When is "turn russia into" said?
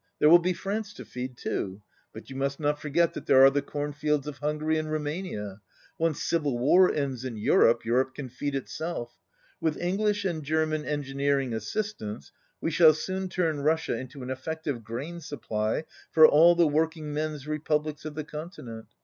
13.29-14.23